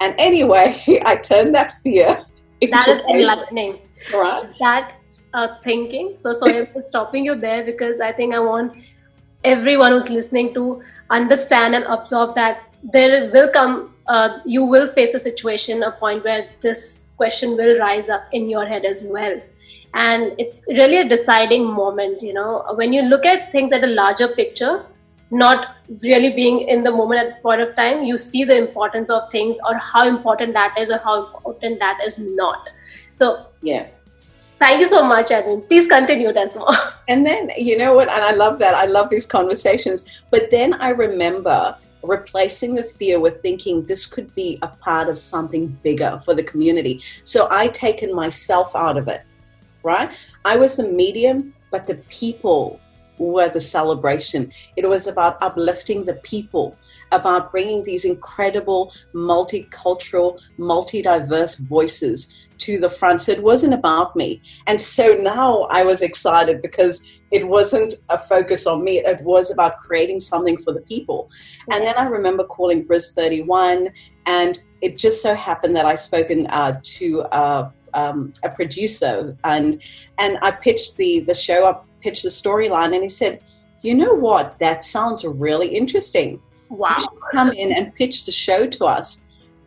And 0.00 0.14
anyway, 0.18 0.80
I 1.04 1.16
turned 1.16 1.54
that 1.54 1.72
fear 1.82 2.24
into 2.60 2.76
That 2.76 2.88
is 2.88 3.02
enlightening. 3.14 3.80
right? 4.12 4.48
That 4.60 4.92
uh, 5.34 5.48
thinking. 5.64 6.16
So 6.16 6.32
sorry 6.32 6.66
for 6.66 6.82
stopping 6.92 7.24
you 7.24 7.34
there 7.34 7.64
because 7.64 8.00
I 8.00 8.12
think 8.12 8.34
I 8.34 8.38
want 8.40 8.76
everyone 9.42 9.92
who's 9.92 10.08
listening 10.08 10.54
to 10.54 10.82
understand 11.10 11.74
and 11.74 11.84
absorb 11.84 12.34
that 12.36 12.74
there 12.92 13.30
will 13.32 13.50
come, 13.52 13.93
uh, 14.06 14.38
you 14.44 14.64
will 14.64 14.92
face 14.92 15.14
a 15.14 15.18
situation, 15.18 15.82
a 15.82 15.92
point 15.92 16.24
where 16.24 16.48
this 16.62 17.08
question 17.16 17.56
will 17.56 17.78
rise 17.78 18.08
up 18.08 18.24
in 18.32 18.48
your 18.48 18.66
head 18.66 18.84
as 18.84 19.04
well. 19.04 19.40
And 19.94 20.32
it's 20.38 20.62
really 20.68 20.98
a 20.98 21.08
deciding 21.08 21.66
moment, 21.66 22.20
you 22.20 22.32
know, 22.32 22.64
when 22.74 22.92
you 22.92 23.02
look 23.02 23.24
at 23.24 23.52
things 23.52 23.72
at 23.72 23.84
a 23.84 23.86
larger 23.86 24.28
picture, 24.28 24.86
not 25.30 25.76
really 26.02 26.34
being 26.34 26.68
in 26.68 26.82
the 26.82 26.90
moment 26.90 27.20
at 27.20 27.36
the 27.36 27.42
point 27.42 27.60
of 27.60 27.74
time, 27.76 28.02
you 28.02 28.18
see 28.18 28.44
the 28.44 28.56
importance 28.56 29.08
of 29.10 29.30
things 29.30 29.56
or 29.66 29.76
how 29.76 30.06
important 30.06 30.52
that 30.52 30.76
is 30.78 30.90
or 30.90 30.98
how 30.98 31.26
important 31.26 31.78
that 31.78 31.98
is 32.04 32.18
not. 32.18 32.68
So, 33.12 33.46
Yeah. 33.62 33.86
thank 34.58 34.80
you 34.80 34.86
so 34.86 35.02
much, 35.04 35.30
Edwin. 35.30 35.62
Please 35.62 35.88
continue, 35.88 36.32
Desmo. 36.32 36.74
And 37.08 37.24
then, 37.24 37.50
you 37.56 37.76
know 37.78 37.94
what? 37.94 38.08
And 38.08 38.22
I 38.24 38.32
love 38.32 38.58
that. 38.60 38.74
I 38.74 38.86
love 38.86 39.10
these 39.10 39.26
conversations. 39.26 40.04
But 40.30 40.50
then 40.50 40.74
I 40.74 40.90
remember 40.90 41.76
replacing 42.06 42.74
the 42.74 42.84
fear 42.84 43.20
with 43.20 43.42
thinking 43.42 43.84
this 43.84 44.06
could 44.06 44.34
be 44.34 44.58
a 44.62 44.68
part 44.68 45.08
of 45.08 45.18
something 45.18 45.68
bigger 45.82 46.20
for 46.24 46.34
the 46.34 46.42
community. 46.42 47.02
So 47.22 47.48
I 47.50 47.68
taken 47.68 48.14
myself 48.14 48.74
out 48.74 48.98
of 48.98 49.08
it, 49.08 49.22
right? 49.82 50.10
I 50.44 50.56
was 50.56 50.76
the 50.76 50.88
medium, 50.88 51.54
but 51.70 51.86
the 51.86 51.96
people 52.08 52.80
were 53.18 53.48
the 53.48 53.60
celebration. 53.60 54.52
It 54.76 54.88
was 54.88 55.06
about 55.06 55.42
uplifting 55.42 56.04
the 56.04 56.14
people, 56.14 56.76
about 57.12 57.52
bringing 57.52 57.84
these 57.84 58.04
incredible 58.04 58.92
multicultural, 59.14 60.40
multi-diverse 60.58 61.56
voices 61.56 62.28
to 62.58 62.78
the 62.78 62.90
front. 62.90 63.22
So 63.22 63.32
it 63.32 63.42
wasn't 63.42 63.74
about 63.74 64.16
me. 64.16 64.42
And 64.66 64.80
so 64.80 65.14
now 65.14 65.62
I 65.70 65.84
was 65.84 66.02
excited 66.02 66.62
because 66.62 67.02
it 67.34 67.48
wasn't 67.48 67.94
a 68.10 68.16
focus 68.16 68.64
on 68.64 68.84
me. 68.84 69.00
It 69.00 69.20
was 69.22 69.50
about 69.50 69.78
creating 69.78 70.20
something 70.20 70.56
for 70.62 70.72
the 70.72 70.82
people. 70.82 71.28
And 71.72 71.84
then 71.84 71.96
I 71.98 72.04
remember 72.04 72.44
calling 72.44 72.86
Briz 72.86 73.12
31, 73.12 73.88
and 74.26 74.62
it 74.82 74.96
just 74.96 75.20
so 75.20 75.34
happened 75.34 75.74
that 75.74 75.84
I 75.84 75.96
spoken 75.96 76.46
uh, 76.46 76.80
to 76.80 77.22
uh, 77.22 77.70
um, 77.92 78.32
a 78.44 78.50
producer, 78.50 79.36
and 79.42 79.82
and 80.18 80.38
I 80.42 80.52
pitched 80.52 80.96
the 80.96 81.20
the 81.20 81.34
show. 81.34 81.68
I 81.68 81.74
pitched 82.00 82.22
the 82.22 82.28
storyline, 82.28 82.94
and 82.94 83.02
he 83.02 83.08
said, 83.08 83.42
"You 83.82 83.96
know 83.96 84.14
what? 84.14 84.56
That 84.60 84.84
sounds 84.84 85.24
really 85.24 85.74
interesting. 85.74 86.40
Wow. 86.68 87.04
Come 87.32 87.50
in 87.50 87.72
and 87.72 87.92
pitch 87.96 88.26
the 88.26 88.32
show 88.32 88.64
to 88.64 88.84
us." 88.84 89.22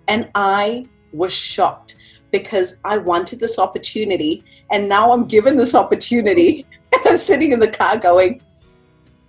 And 0.07 0.29
I 0.35 0.85
was 1.11 1.33
shocked 1.33 1.95
because 2.31 2.79
I 2.85 2.97
wanted 2.97 3.41
this 3.41 3.59
opportunity, 3.59 4.45
and 4.71 4.87
now 4.87 5.11
I'm 5.11 5.25
given 5.25 5.57
this 5.57 5.75
opportunity. 5.75 6.65
And 6.93 7.01
I'm 7.05 7.17
sitting 7.17 7.51
in 7.51 7.59
the 7.59 7.69
car 7.69 7.97
going, 7.97 8.41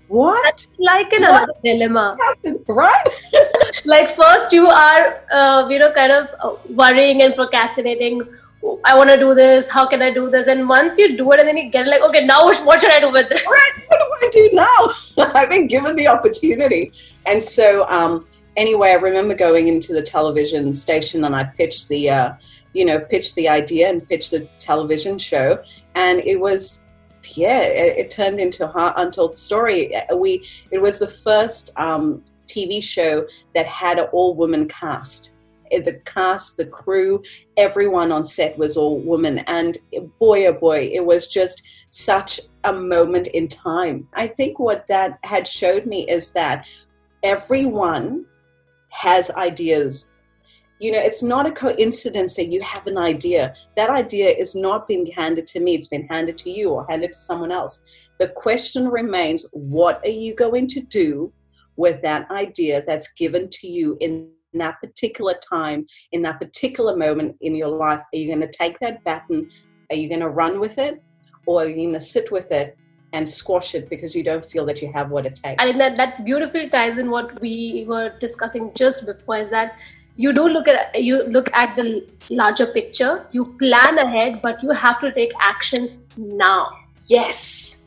"What 0.08 0.42
That's 0.44 0.68
like 0.78 1.12
another 1.12 1.52
dilemma. 1.62 2.16
Right? 2.68 3.06
Like, 3.84 4.16
first, 4.16 4.52
you 4.52 4.66
are, 4.66 5.20
uh, 5.32 5.68
you 5.68 5.78
know, 5.78 5.92
kind 5.92 6.12
of 6.12 6.28
uh, 6.42 6.56
worrying 6.70 7.22
and 7.22 7.34
procrastinating. 7.34 8.22
I 8.84 8.96
want 8.96 9.08
to 9.08 9.16
do 9.16 9.34
this. 9.34 9.68
How 9.70 9.86
can 9.86 10.02
I 10.02 10.12
do 10.12 10.28
this? 10.30 10.48
And 10.48 10.68
once 10.68 10.98
you 10.98 11.16
do 11.16 11.30
it, 11.32 11.40
and 11.40 11.48
then 11.48 11.56
you 11.56 11.70
get 11.70 11.86
like, 11.86 12.02
okay, 12.02 12.26
now 12.26 12.44
what 12.44 12.64
what 12.66 12.80
should 12.80 12.90
I 12.90 13.00
do 13.00 13.12
with 13.12 13.28
this? 13.28 13.44
Right? 13.46 13.72
What 13.88 14.20
do 14.20 14.26
I 14.26 14.30
do 14.30 14.50
now? 14.52 15.30
I've 15.34 15.48
been 15.48 15.68
given 15.68 15.96
the 15.96 16.08
opportunity, 16.08 16.92
and 17.24 17.42
so 17.42 17.88
um, 17.88 18.26
anyway, 18.58 18.90
I 18.90 18.94
remember 18.94 19.34
going 19.34 19.68
into 19.68 19.94
the 19.94 20.02
television 20.02 20.72
station 20.74 21.24
and 21.24 21.34
I 21.34 21.44
pitched 21.44 21.88
the, 21.88 22.10
uh, 22.10 22.34
you 22.74 22.84
know, 22.84 22.98
pitched 22.98 23.34
the 23.36 23.48
idea 23.48 23.88
and 23.88 24.06
pitched 24.06 24.32
the 24.32 24.46
television 24.58 25.18
show, 25.18 25.62
and 25.94 26.20
it 26.26 26.38
was 26.38 26.84
yeah, 27.36 27.60
it, 27.60 27.98
it 27.98 28.10
turned 28.10 28.40
into 28.40 28.64
a 28.64 28.72
Her 28.72 28.92
Untold 28.96 29.36
Story. 29.36 29.92
We 30.16 30.46
it 30.70 30.78
was 30.78 30.98
the 30.98 31.08
first 31.08 31.70
um, 31.76 32.22
TV 32.46 32.82
show 32.82 33.26
that 33.54 33.66
had 33.66 33.98
an 33.98 34.06
all 34.12 34.34
woman 34.34 34.68
cast. 34.68 35.32
Eh, 35.70 35.80
The 35.80 35.94
cast, 36.04 36.56
the 36.56 36.66
crew, 36.66 37.22
everyone 37.56 38.12
on 38.12 38.24
set 38.24 38.56
was 38.58 38.76
all 38.76 38.98
women, 38.98 39.38
and 39.40 39.78
boy, 40.18 40.46
oh 40.46 40.52
boy, 40.52 40.90
it 40.92 41.04
was 41.04 41.28
just 41.28 41.62
such 41.90 42.40
a 42.64 42.72
moment 42.72 43.28
in 43.28 43.48
time. 43.48 44.08
I 44.14 44.26
think 44.26 44.58
what 44.58 44.86
that 44.88 45.18
had 45.24 45.46
showed 45.46 45.86
me 45.86 46.08
is 46.08 46.30
that 46.32 46.64
everyone 47.22 48.24
has 48.90 49.30
ideas 49.30 50.08
you 50.80 50.92
know 50.92 50.98
it's 50.98 51.22
not 51.22 51.46
a 51.46 51.52
coincidence 51.52 52.36
that 52.36 52.46
you 52.46 52.60
have 52.62 52.86
an 52.86 52.98
idea. 52.98 53.54
That 53.76 53.90
idea 53.90 54.30
is 54.30 54.54
not 54.54 54.86
being 54.86 55.06
handed 55.06 55.46
to 55.48 55.60
me. 55.60 55.74
It's 55.74 55.88
been 55.88 56.06
handed 56.06 56.38
to 56.38 56.50
you 56.50 56.70
or 56.70 56.86
handed 56.88 57.12
to 57.12 57.18
someone 57.18 57.52
else. 57.52 57.82
The 58.18 58.28
question 58.28 58.88
remains 58.88 59.46
what 59.52 60.00
are 60.04 60.10
you 60.10 60.34
going 60.34 60.66
to 60.68 60.80
do 60.80 61.32
with 61.76 62.02
that 62.02 62.30
idea 62.30 62.82
that's 62.86 63.12
given 63.12 63.48
to 63.50 63.68
you 63.68 63.96
in 64.00 64.28
that 64.54 64.80
particular 64.80 65.34
time 65.48 65.86
in 66.12 66.22
that 66.22 66.40
particular 66.40 66.96
moment 66.96 67.36
in 67.40 67.54
your 67.54 67.68
life? 67.68 68.00
Are 68.00 68.18
you 68.18 68.26
going 68.26 68.40
to 68.40 68.50
take 68.50 68.78
that 68.80 69.02
baton? 69.04 69.50
Are 69.90 69.96
you 69.96 70.08
going 70.08 70.20
to 70.20 70.28
run 70.28 70.60
with 70.60 70.78
it? 70.78 71.02
Or 71.46 71.62
are 71.62 71.68
you 71.68 71.76
going 71.76 71.92
to 71.94 72.00
sit 72.00 72.30
with 72.30 72.50
it 72.52 72.76
and 73.12 73.26
squash 73.26 73.74
it 73.74 73.88
because 73.88 74.14
you 74.14 74.22
don't 74.22 74.44
feel 74.44 74.66
that 74.66 74.82
you 74.82 74.92
have 74.92 75.10
what 75.10 75.24
it 75.24 75.36
takes? 75.36 75.62
Think 75.62 75.78
that 75.78 75.96
that 75.96 76.24
beautifully 76.24 76.68
ties 76.68 76.98
in 76.98 77.10
what 77.10 77.40
we 77.40 77.84
were 77.88 78.10
discussing 78.20 78.72
just 78.74 79.06
before. 79.06 79.38
Is 79.38 79.50
that 79.50 79.76
you 80.24 80.32
do 80.32 80.44
look 80.48 80.68
at 80.68 81.00
you 81.08 81.22
look 81.34 81.48
at 81.54 81.76
the 81.76 82.06
larger 82.30 82.66
picture. 82.66 83.26
You 83.32 83.44
plan 83.58 83.98
ahead, 83.98 84.40
but 84.42 84.62
you 84.62 84.70
have 84.70 85.00
to 85.00 85.12
take 85.12 85.32
actions 85.40 85.92
now. 86.16 86.62
yes 87.06 87.78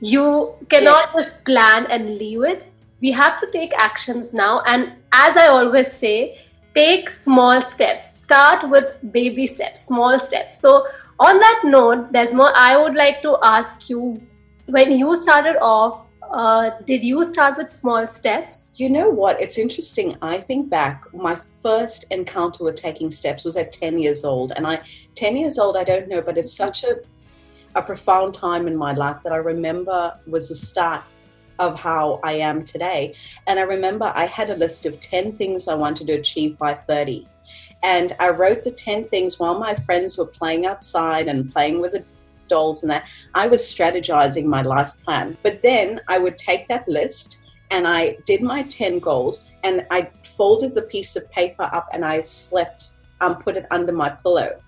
You 0.00 0.54
cannot 0.72 1.14
just 1.16 1.44
plan 1.44 1.86
and 1.96 2.16
leave 2.22 2.44
it. 2.44 2.64
We 3.00 3.12
have 3.18 3.40
to 3.42 3.50
take 3.52 3.74
actions 3.84 4.32
now. 4.40 4.60
And 4.72 4.92
as 5.12 5.36
I 5.42 5.46
always 5.48 5.92
say, 5.92 6.40
take 6.74 7.12
small 7.18 7.62
steps. 7.62 8.10
Start 8.22 8.68
with 8.70 8.86
baby 9.12 9.46
steps, 9.46 9.86
small 9.86 10.18
steps. 10.20 10.60
So, 10.60 10.86
on 11.18 11.38
that 11.44 11.62
note, 11.64 12.12
there's 12.12 12.34
more. 12.40 12.52
I 12.54 12.76
would 12.82 12.98
like 13.02 13.22
to 13.28 13.36
ask 13.42 13.88
you 13.88 14.20
when 14.78 14.92
you 14.92 15.16
started 15.16 15.56
off, 15.60 16.05
uh, 16.30 16.70
did 16.86 17.02
you 17.02 17.24
start 17.24 17.56
with 17.56 17.70
small 17.70 18.06
steps? 18.08 18.70
You 18.74 18.88
know 18.88 19.08
what? 19.10 19.40
It's 19.40 19.58
interesting. 19.58 20.16
I 20.22 20.38
think 20.38 20.68
back, 20.68 21.04
my 21.14 21.38
first 21.62 22.04
encounter 22.10 22.64
with 22.64 22.76
taking 22.76 23.10
steps 23.10 23.44
was 23.44 23.56
at 23.56 23.72
10 23.72 23.98
years 23.98 24.24
old. 24.24 24.52
And 24.56 24.66
I, 24.66 24.80
10 25.14 25.36
years 25.36 25.58
old, 25.58 25.76
I 25.76 25.84
don't 25.84 26.08
know, 26.08 26.22
but 26.22 26.38
it's 26.38 26.52
such 26.52 26.84
a, 26.84 26.96
a 27.74 27.82
profound 27.82 28.34
time 28.34 28.66
in 28.66 28.76
my 28.76 28.92
life 28.92 29.18
that 29.24 29.32
I 29.32 29.36
remember 29.36 30.18
was 30.26 30.48
the 30.48 30.54
start 30.54 31.02
of 31.58 31.78
how 31.78 32.20
I 32.22 32.34
am 32.34 32.64
today. 32.64 33.14
And 33.46 33.58
I 33.58 33.62
remember 33.62 34.12
I 34.14 34.26
had 34.26 34.50
a 34.50 34.56
list 34.56 34.86
of 34.86 35.00
10 35.00 35.36
things 35.36 35.68
I 35.68 35.74
wanted 35.74 36.06
to 36.08 36.14
achieve 36.14 36.58
by 36.58 36.74
30. 36.74 37.26
And 37.82 38.16
I 38.18 38.30
wrote 38.30 38.64
the 38.64 38.70
10 38.70 39.04
things 39.04 39.38
while 39.38 39.58
my 39.58 39.74
friends 39.74 40.18
were 40.18 40.26
playing 40.26 40.66
outside 40.66 41.28
and 41.28 41.52
playing 41.52 41.80
with 41.80 41.92
the 41.92 42.04
dolls 42.48 42.82
and 42.82 42.90
that. 42.90 43.08
I 43.34 43.46
was 43.46 43.62
strategizing 43.62 44.44
my 44.44 44.62
life 44.62 44.94
plan. 45.04 45.36
But 45.42 45.62
then 45.62 46.00
I 46.08 46.18
would 46.18 46.38
take 46.38 46.68
that 46.68 46.88
list 46.88 47.38
and 47.70 47.86
I 47.86 48.16
did 48.26 48.42
my 48.42 48.62
10 48.62 48.98
goals 49.00 49.44
and 49.64 49.86
I 49.90 50.10
folded 50.36 50.74
the 50.74 50.82
piece 50.82 51.16
of 51.16 51.30
paper 51.30 51.68
up 51.72 51.88
and 51.92 52.04
I 52.04 52.22
slept, 52.22 52.90
um, 53.20 53.36
put 53.36 53.56
it 53.56 53.66
under 53.70 53.92
my 53.92 54.10
pillow. 54.10 54.60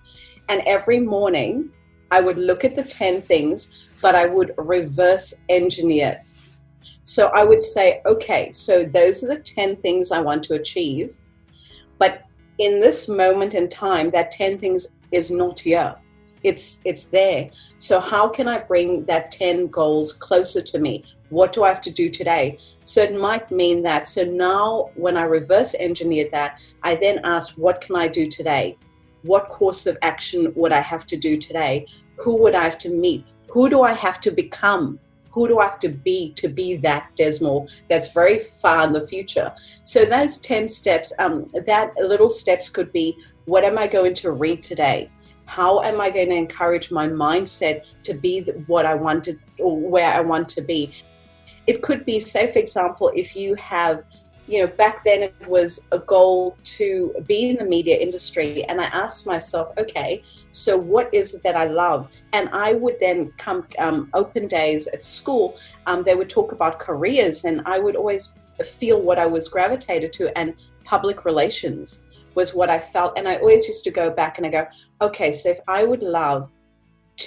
And 0.49 0.61
every 0.65 0.99
morning 0.99 1.71
I 2.11 2.21
would 2.21 2.37
look 2.37 2.65
at 2.65 2.75
the 2.75 2.83
10 2.83 3.21
things, 3.21 3.69
but 4.01 4.15
I 4.15 4.25
would 4.25 4.53
reverse 4.57 5.33
engineer. 5.47 6.21
So 7.03 7.27
I 7.27 7.43
would 7.43 7.61
say, 7.61 8.01
okay, 8.05 8.51
so 8.51 8.85
those 8.85 9.23
are 9.23 9.27
the 9.27 9.39
10 9.39 9.77
things 9.77 10.11
I 10.11 10.19
want 10.19 10.43
to 10.45 10.53
achieve. 10.55 11.15
But 11.97 12.23
in 12.59 12.79
this 12.79 13.07
moment 13.07 13.53
in 13.53 13.69
time, 13.69 14.11
that 14.11 14.31
10 14.31 14.59
things 14.59 14.87
is 15.11 15.31
not 15.31 15.59
here. 15.59 15.95
It's 16.43 16.81
it's 16.85 17.05
there. 17.05 17.49
So 17.77 17.99
how 17.99 18.27
can 18.27 18.47
I 18.47 18.59
bring 18.59 19.05
that 19.05 19.31
10 19.31 19.67
goals 19.67 20.13
closer 20.13 20.61
to 20.61 20.79
me? 20.79 21.03
What 21.29 21.53
do 21.53 21.63
I 21.63 21.69
have 21.69 21.81
to 21.81 21.91
do 21.91 22.09
today? 22.09 22.57
So 22.85 23.01
it 23.01 23.19
might 23.19 23.51
mean 23.51 23.83
that. 23.83 24.07
So 24.07 24.23
now 24.23 24.89
when 24.95 25.17
I 25.17 25.23
reverse 25.23 25.75
engineered 25.75 26.31
that, 26.31 26.59
I 26.83 26.95
then 26.95 27.19
asked, 27.23 27.57
what 27.57 27.81
can 27.81 27.95
I 27.95 28.07
do 28.07 28.27
today? 28.27 28.77
What 29.23 29.49
course 29.49 29.85
of 29.85 29.97
action 30.01 30.51
would 30.55 30.71
I 30.71 30.79
have 30.79 31.05
to 31.07 31.17
do 31.17 31.37
today? 31.37 31.85
Who 32.17 32.35
would 32.41 32.55
I 32.55 32.63
have 32.63 32.77
to 32.79 32.89
meet? 32.89 33.25
Who 33.51 33.69
do 33.69 33.81
I 33.81 33.93
have 33.93 34.19
to 34.21 34.31
become 34.31 34.99
who 35.31 35.47
do 35.47 35.59
I 35.59 35.65
have 35.65 35.79
to 35.79 35.89
be 35.89 36.33
to 36.33 36.47
be 36.47 36.75
that 36.77 37.11
Desmore 37.15 37.67
that's 37.89 38.11
very 38.11 38.39
far 38.61 38.83
in 38.85 38.93
the 38.93 39.07
future? 39.07 39.53
So 39.83 40.05
those 40.05 40.39
10 40.39 40.67
steps, 40.67 41.13
um, 41.19 41.47
that 41.65 41.95
little 41.97 42.29
steps 42.29 42.69
could 42.69 42.91
be 42.91 43.17
what 43.45 43.63
am 43.63 43.77
I 43.77 43.87
going 43.87 44.13
to 44.15 44.31
read 44.31 44.61
today? 44.61 45.09
How 45.49 45.81
am 45.81 45.99
I 45.99 46.11
going 46.11 46.29
to 46.29 46.35
encourage 46.35 46.91
my 46.91 47.07
mindset 47.07 47.83
to 48.03 48.13
be 48.13 48.41
what 48.67 48.85
I 48.85 48.93
wanted 48.93 49.39
or 49.57 49.79
where 49.79 50.05
I 50.05 50.19
want 50.19 50.47
to 50.49 50.61
be? 50.61 50.93
It 51.65 51.81
could 51.81 52.05
be, 52.05 52.19
say, 52.19 52.53
for 52.53 52.59
example, 52.59 53.11
if 53.15 53.35
you 53.35 53.55
have 53.55 54.03
you 54.45 54.61
know, 54.61 54.67
back 54.67 55.03
then 55.03 55.21
it 55.21 55.35
was 55.47 55.79
a 55.91 55.99
goal 55.99 56.57
to 56.63 57.13
be 57.27 57.49
in 57.51 57.57
the 57.57 57.65
media 57.65 57.95
industry. 57.97 58.63
And 58.63 58.81
I 58.81 58.85
asked 58.85 59.27
myself, 59.27 59.71
okay, 59.77 60.23
so 60.49 60.75
what 60.75 61.13
is 61.13 61.35
it 61.35 61.43
that 61.43 61.55
I 61.55 61.65
love? 61.65 62.07
And 62.33 62.49
I 62.49 62.73
would 62.73 62.97
then 62.99 63.31
come 63.37 63.67
um, 63.77 64.09
open 64.15 64.47
days 64.47 64.87
at 64.87 65.05
school, 65.05 65.59
um, 65.85 66.01
they 66.01 66.15
would 66.15 66.31
talk 66.31 66.51
about 66.51 66.79
careers, 66.79 67.45
and 67.45 67.61
I 67.65 67.77
would 67.77 67.95
always 67.95 68.33
feel 68.79 68.99
what 68.99 69.19
I 69.19 69.27
was 69.27 69.47
gravitated 69.47 70.13
to, 70.13 70.35
and 70.35 70.55
public 70.83 71.25
relations 71.25 71.99
was 72.39 72.55
what 72.59 72.69
I 72.69 72.79
felt. 72.79 73.11
And 73.17 73.27
I 73.27 73.35
always 73.35 73.67
used 73.67 73.83
to 73.83 73.91
go 73.91 74.09
back 74.09 74.37
and 74.37 74.47
I 74.47 74.49
go, 74.57 74.65
okay, 75.01 75.31
so 75.33 75.49
if 75.49 75.59
I 75.67 75.83
would 75.83 76.03
love 76.19 76.49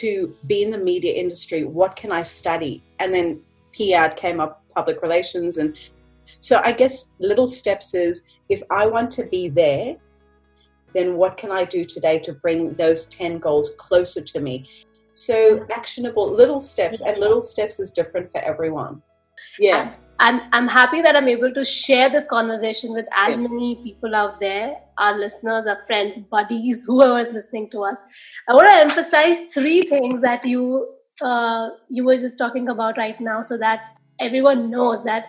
to 0.00 0.10
be 0.46 0.62
in 0.64 0.70
the 0.70 0.82
media 0.92 1.12
industry, 1.24 1.64
what 1.64 1.96
can 2.00 2.10
I 2.10 2.22
study? 2.22 2.74
And 2.98 3.08
then 3.14 3.28
PR 3.76 4.08
came 4.22 4.40
up 4.40 4.52
public 4.74 5.02
relations 5.02 5.58
and 5.58 5.76
so 6.40 6.54
I 6.64 6.72
guess 6.72 6.94
little 7.18 7.46
steps 7.46 7.94
is 7.94 8.22
if 8.48 8.62
I 8.70 8.86
want 8.86 9.10
to 9.18 9.24
be 9.24 9.48
there, 9.48 9.96
then 10.94 11.16
what 11.20 11.36
can 11.36 11.50
I 11.52 11.64
do 11.64 11.84
today 11.84 12.18
to 12.20 12.32
bring 12.32 12.74
those 12.74 13.06
10 13.06 13.38
goals 13.38 13.70
closer 13.78 14.22
to 14.32 14.40
me? 14.40 14.54
So 15.12 15.34
actionable 15.70 16.26
little 16.40 16.60
steps 16.60 17.02
and 17.02 17.18
little 17.18 17.42
steps 17.42 17.78
is 17.80 17.90
different 17.90 18.32
for 18.32 18.40
everyone. 18.42 19.02
Yeah. 19.58 19.94
I'm, 20.22 20.40
I'm 20.52 20.68
happy 20.68 21.02
that 21.02 21.16
I'm 21.16 21.28
able 21.28 21.52
to 21.52 21.64
share 21.64 22.08
this 22.08 22.28
conversation 22.28 22.92
with 22.92 23.06
as 23.16 23.36
many 23.36 23.74
people 23.82 24.14
out 24.14 24.38
there, 24.38 24.76
our 24.96 25.18
listeners, 25.18 25.66
our 25.66 25.84
friends, 25.84 26.16
buddies, 26.30 26.84
whoever 26.84 27.18
is 27.18 27.34
listening 27.34 27.70
to 27.70 27.82
us. 27.82 27.96
I 28.48 28.54
want 28.54 28.68
to 28.68 28.74
emphasize 28.74 29.40
three 29.52 29.82
things 29.82 30.22
that 30.22 30.46
you 30.46 30.94
uh, 31.20 31.70
you 31.88 32.04
were 32.04 32.18
just 32.18 32.38
talking 32.38 32.68
about 32.68 32.96
right 32.96 33.20
now, 33.20 33.42
so 33.42 33.58
that 33.58 33.96
everyone 34.20 34.70
knows 34.70 35.02
that 35.04 35.24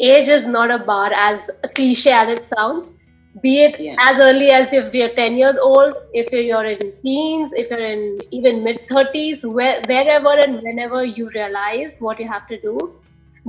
age 0.00 0.26
is 0.26 0.48
not 0.48 0.72
a 0.72 0.78
bar 0.78 1.12
as 1.12 1.48
cliche 1.76 2.10
as 2.10 2.28
it 2.28 2.44
sounds 2.44 2.94
be 3.40 3.62
it 3.64 3.80
yeah. 3.80 3.96
as 3.98 4.20
early 4.20 4.50
as 4.50 4.72
if 4.72 4.92
you're 4.92 5.14
10 5.14 5.36
years 5.36 5.56
old 5.56 5.94
if 6.12 6.30
you're 6.30 6.66
in 6.66 6.92
teens 7.02 7.50
if 7.54 7.70
you're 7.70 7.84
in 7.84 8.18
even 8.30 8.62
mid 8.62 8.86
30s 8.88 9.42
where, 9.44 9.80
wherever 9.86 10.38
and 10.38 10.60
whenever 10.62 11.02
you 11.04 11.30
realize 11.34 11.98
what 12.00 12.20
you 12.20 12.28
have 12.28 12.46
to 12.46 12.60
do 12.60 12.94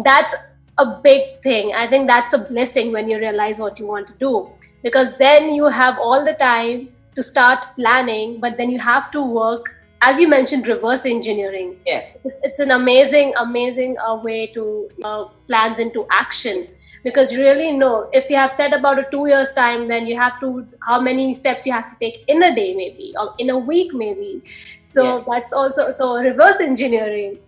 that's 0.05 0.33
a 0.77 0.85
big 1.03 1.41
thing 1.43 1.73
i 1.75 1.87
think 1.87 2.07
that's 2.07 2.33
a 2.33 2.37
blessing 2.37 2.91
when 2.91 3.09
you 3.09 3.17
realize 3.17 3.59
what 3.59 3.77
you 3.79 3.85
want 3.85 4.07
to 4.07 4.13
do 4.19 4.49
because 4.81 5.15
then 5.17 5.53
you 5.53 5.65
have 5.65 5.97
all 5.99 6.25
the 6.25 6.33
time 6.33 6.89
to 7.15 7.23
start 7.23 7.59
planning 7.75 8.39
but 8.39 8.57
then 8.57 8.69
you 8.69 8.79
have 8.79 9.11
to 9.11 9.21
work 9.21 9.73
as 10.03 10.19
you 10.19 10.27
mentioned, 10.27 10.67
reverse 10.67 11.05
engineering. 11.05 11.77
Yeah, 11.87 12.03
it's, 12.43 12.59
an 12.59 12.71
amazing, 12.71 13.33
amazing 13.39 13.97
uh, 13.97 14.15
way 14.15 14.47
to 14.47 14.89
uh, 15.03 15.25
plans 15.47 15.79
into 15.79 16.05
action 16.11 16.67
because 17.03 17.35
really 17.35 17.71
no 17.73 18.09
if 18.13 18.29
you 18.29 18.35
have 18.37 18.51
said 18.51 18.71
about 18.73 18.99
a 18.99 19.05
two 19.11 19.27
years 19.27 19.53
time, 19.53 19.87
then 19.87 20.05
you 20.05 20.17
have 20.17 20.39
to 20.41 20.67
how 20.81 20.99
many 20.99 21.33
steps 21.33 21.65
you 21.65 21.71
have 21.71 21.89
to 21.89 21.95
take 21.99 22.23
in 22.27 22.43
a 22.43 22.55
day, 22.55 22.75
maybe 22.75 23.13
or 23.17 23.33
in 23.39 23.49
a 23.49 23.57
week, 23.57 23.93
maybe. 23.93 24.43
So 24.83 25.03
yeah. 25.03 25.23
that's 25.27 25.53
also 25.53 25.91
so 25.91 26.17
reverse 26.17 26.59
engineering. 26.59 27.39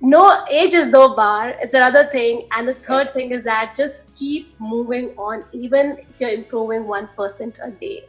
No 0.00 0.46
age 0.48 0.72
is 0.72 0.86
no 0.86 1.14
bar. 1.14 1.50
It's 1.60 1.74
another 1.74 2.08
thing, 2.10 2.48
and 2.52 2.66
the 2.66 2.74
third 2.86 3.12
thing 3.12 3.32
is 3.32 3.44
that 3.44 3.74
just 3.76 4.04
keep 4.16 4.58
moving 4.58 5.10
on, 5.18 5.44
even 5.52 5.98
if 5.98 6.06
you're 6.18 6.30
improving 6.30 6.86
one 6.86 7.08
percent 7.16 7.58
a 7.62 7.70
day. 7.70 8.04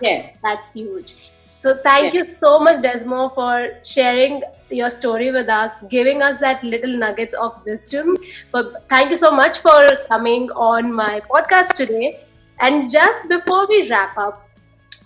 Yeah, 0.00 0.30
that's 0.42 0.74
huge. 0.74 1.30
So 1.60 1.78
thank 1.84 2.14
yeah. 2.14 2.24
you 2.24 2.30
so 2.30 2.58
much, 2.58 2.82
desmo 2.82 3.34
for 3.34 3.70
sharing 3.84 4.42
your 4.70 4.90
story 4.90 5.30
with 5.30 5.48
us, 5.48 5.80
giving 5.90 6.22
us 6.22 6.38
that 6.40 6.62
little 6.62 6.96
nuggets 6.96 7.34
of 7.34 7.64
wisdom. 7.64 8.16
But 8.52 8.84
thank 8.88 9.10
you 9.10 9.16
so 9.16 9.30
much 9.30 9.58
for 9.58 9.86
coming 10.08 10.50
on 10.50 10.92
my 10.92 11.20
podcast 11.30 11.74
today. 11.74 12.20
And 12.60 12.90
just 12.90 13.28
before 13.28 13.66
we 13.68 13.88
wrap 13.88 14.18
up, 14.18 14.48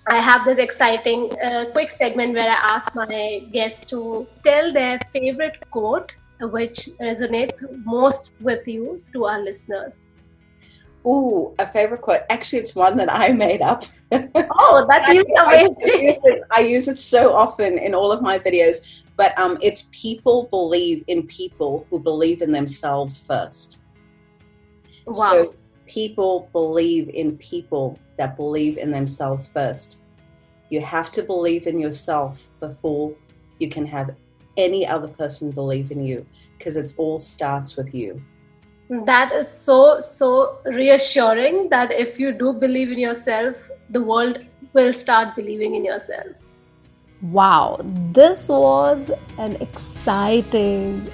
I 0.08 0.16
have 0.16 0.44
this 0.44 0.58
exciting 0.58 1.30
uh, 1.40 1.66
quick 1.72 1.90
segment 1.90 2.34
where 2.34 2.50
I 2.50 2.56
ask 2.74 2.94
my 2.94 3.46
guests 3.52 3.84
to 3.86 4.26
tell 4.44 4.72
their 4.72 4.98
favorite 5.12 5.58
quote 5.70 6.16
which 6.48 6.88
resonates 7.00 7.62
most 7.84 8.32
with 8.40 8.66
you 8.66 8.98
to 9.12 9.24
our 9.26 9.42
listeners. 9.42 10.06
Ooh, 11.06 11.54
a 11.58 11.66
favorite 11.66 12.00
quote. 12.00 12.20
Actually, 12.30 12.60
it's 12.60 12.74
one 12.74 12.96
that 12.96 13.12
I 13.12 13.28
made 13.28 13.62
up. 13.62 13.84
Oh, 14.14 14.86
that's 14.90 15.08
I, 15.08 15.12
amazing. 15.12 15.36
I, 15.38 15.60
use 15.62 16.18
it, 16.22 16.42
I, 16.50 16.60
use 16.60 16.86
it, 16.86 16.98
so 16.98 17.32
often 17.32 17.78
in 17.78 17.94
all 17.94 18.12
of 18.12 18.20
my 18.20 18.38
videos, 18.38 18.82
but 19.16 19.36
um, 19.38 19.56
it's 19.62 19.88
people 19.90 20.48
believe 20.50 21.02
in 21.06 21.26
people 21.26 21.86
who 21.88 21.98
believe 21.98 22.42
in 22.42 22.52
themselves 22.52 23.20
first. 23.26 23.78
Wow. 25.06 25.30
So 25.30 25.54
people 25.86 26.50
believe 26.52 27.08
in 27.08 27.38
people 27.38 27.98
that 28.18 28.36
believe 28.36 28.76
in 28.76 28.90
themselves 28.90 29.48
first. 29.48 29.98
You 30.68 30.82
have 30.82 31.10
to 31.12 31.22
believe 31.22 31.66
in 31.66 31.78
yourself 31.78 32.46
before 32.60 33.14
you 33.58 33.68
can 33.68 33.86
have 33.86 34.14
any 34.56 34.86
other 34.86 35.08
person 35.08 35.50
believe 35.50 35.90
in 35.90 36.04
you 36.04 36.26
because 36.58 36.76
it 36.76 36.92
all 36.96 37.18
starts 37.18 37.76
with 37.76 37.94
you. 37.94 38.20
Hmm. 38.88 39.04
That 39.04 39.32
is 39.32 39.48
so 39.48 40.00
so 40.00 40.58
reassuring 40.64 41.68
that 41.70 41.90
if 41.90 42.18
you 42.18 42.32
do 42.32 42.52
believe 42.52 42.90
in 42.90 42.98
yourself 42.98 43.56
the 43.90 44.02
world 44.02 44.44
will 44.72 44.94
start 44.94 45.34
believing 45.36 45.74
in 45.74 45.84
yourself. 45.84 46.26
Wow 47.22 47.80
this 48.12 48.48
was 48.48 49.10
an 49.38 49.56
exciting 49.60 51.08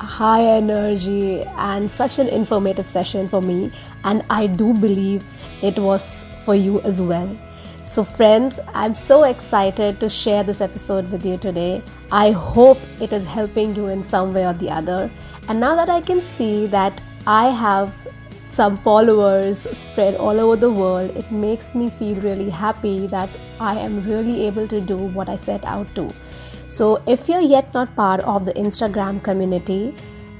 high 0.00 0.44
energy 0.44 1.42
and 1.42 1.90
such 1.90 2.18
an 2.18 2.28
informative 2.28 2.88
session 2.88 3.28
for 3.28 3.42
me 3.42 3.72
and 4.04 4.22
i 4.30 4.46
do 4.46 4.72
believe 4.72 5.24
it 5.60 5.76
was 5.78 6.24
for 6.44 6.54
you 6.54 6.80
as 6.82 7.02
well 7.02 7.28
so, 7.88 8.04
friends, 8.04 8.60
I'm 8.74 8.94
so 8.94 9.24
excited 9.24 9.98
to 10.00 10.10
share 10.10 10.42
this 10.42 10.60
episode 10.60 11.10
with 11.10 11.24
you 11.24 11.38
today. 11.38 11.82
I 12.12 12.32
hope 12.32 12.78
it 13.00 13.14
is 13.14 13.24
helping 13.24 13.74
you 13.74 13.86
in 13.86 14.02
some 14.02 14.34
way 14.34 14.44
or 14.44 14.52
the 14.52 14.68
other. 14.68 15.10
And 15.48 15.58
now 15.58 15.74
that 15.74 15.88
I 15.88 16.02
can 16.02 16.20
see 16.20 16.66
that 16.66 17.00
I 17.26 17.46
have 17.46 17.94
some 18.50 18.76
followers 18.76 19.60
spread 19.72 20.16
all 20.16 20.38
over 20.38 20.56
the 20.56 20.70
world, 20.70 21.16
it 21.16 21.32
makes 21.32 21.74
me 21.74 21.88
feel 21.88 22.20
really 22.20 22.50
happy 22.50 23.06
that 23.06 23.30
I 23.58 23.78
am 23.78 24.02
really 24.02 24.46
able 24.46 24.68
to 24.68 24.82
do 24.82 24.98
what 24.98 25.30
I 25.30 25.36
set 25.36 25.64
out 25.64 25.94
to. 25.94 26.10
So, 26.68 27.02
if 27.06 27.26
you're 27.26 27.40
yet 27.40 27.72
not 27.72 27.96
part 27.96 28.20
of 28.20 28.44
the 28.44 28.52
Instagram 28.52 29.24
community, 29.24 29.94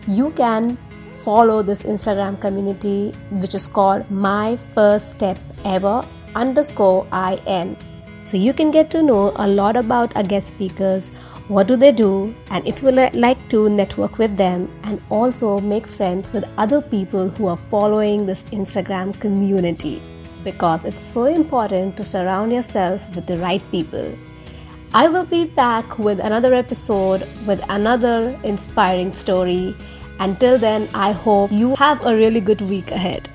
you 0.07 0.33
can 0.33 0.77
follow 1.23 1.63
this 1.63 1.83
Instagram 1.83 2.39
community, 2.39 3.15
which 3.31 3.55
is 3.55 3.67
called 3.67 4.11
My 4.11 4.57
First 4.57 5.09
Step 5.09 5.39
Ever 5.65 6.05
underscore 6.39 7.07
IN. 7.13 7.77
So, 8.21 8.37
you 8.37 8.53
can 8.53 8.71
get 8.71 8.91
to 8.91 9.03
know 9.03 9.33
a 9.37 9.47
lot 9.47 9.77
about 9.77 10.17
our 10.17 10.23
guest 10.23 10.49
speakers 10.49 11.13
what 11.49 11.67
do 11.67 11.77
they 11.77 11.93
do 11.93 12.35
and 12.51 12.67
if 12.69 12.83
you 12.83 12.91
would 12.91 13.15
like 13.15 13.39
to 13.49 13.71
network 13.71 14.19
with 14.19 14.37
them 14.37 14.69
and 14.83 15.01
also 15.09 15.59
make 15.61 15.89
friends 15.89 16.31
with 16.31 16.45
other 16.59 16.83
people 16.83 17.31
who 17.31 17.47
are 17.47 17.57
following 17.57 18.27
this 18.27 18.43
Instagram 18.59 19.19
community 19.19 20.03
because 20.45 20.85
it's 20.85 21.03
so 21.03 21.25
important 21.25 21.97
to 21.97 22.05
surround 22.05 22.53
yourself 22.53 23.03
with 23.17 23.27
the 23.27 23.39
right 23.39 23.63
people. 23.71 24.15
I 24.93 25.09
will 25.09 25.25
be 25.25 25.45
back 25.45 25.99
with 25.99 26.19
another 26.19 26.53
episode 26.53 27.27
with 27.47 27.65
another 27.71 28.39
inspiring 28.45 29.15
story. 29.15 29.75
Until 30.21 30.59
then, 30.59 30.89
I 30.93 31.13
hope 31.13 31.51
you 31.51 31.75
have 31.77 32.05
a 32.05 32.15
really 32.15 32.41
good 32.41 32.61
week 32.61 32.91
ahead. 32.91 33.31